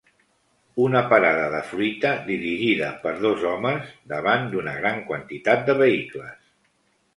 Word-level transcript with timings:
Una 0.85 1.01
parada 1.11 1.43
de 1.55 1.59
fruita 1.73 2.13
dirigida 2.31 2.89
per 3.05 3.13
dos 3.27 3.45
home 3.51 3.75
davant 4.15 4.51
d'una 4.57 4.77
gran 4.81 5.01
quantitat 5.13 5.65
de 5.71 5.79
vehicles. 5.85 6.37